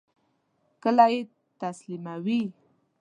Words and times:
کله 0.83 1.05
یی 1.11 1.19
تسلیموئ؟ 1.59 2.41